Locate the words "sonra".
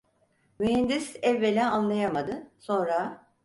2.59-3.27